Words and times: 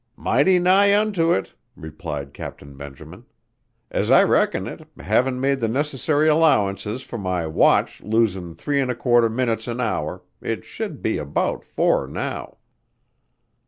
"Mighty 0.17 0.57
nigh 0.57 0.99
unto 0.99 1.31
it," 1.31 1.53
replied 1.75 2.33
Captain 2.33 2.75
Benjamin. 2.75 3.23
"As 3.91 4.09
I 4.09 4.23
reckon 4.23 4.65
it, 4.65 4.87
havin' 4.99 5.39
made 5.39 5.59
the 5.59 5.67
necessary 5.67 6.27
allowances 6.27 7.03
for 7.03 7.19
my 7.19 7.45
watch 7.45 8.01
losin' 8.01 8.55
three 8.55 8.81
an' 8.81 8.89
a 8.89 8.95
quarter 8.95 9.29
minutes 9.29 9.67
an 9.67 9.79
hour, 9.79 10.23
it 10.41 10.65
should 10.65 11.03
be 11.03 11.19
about 11.19 11.63
four 11.63 12.07
now." 12.07 12.57